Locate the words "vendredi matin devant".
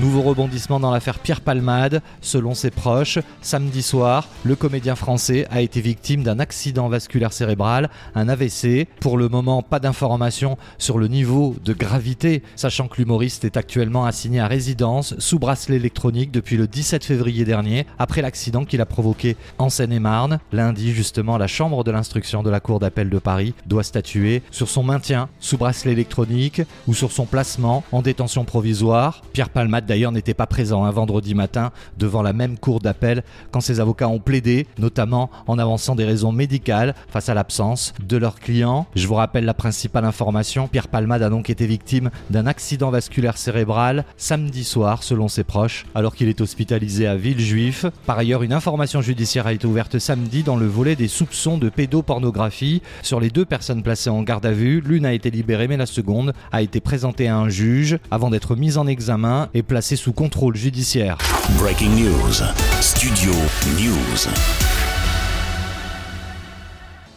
30.90-32.22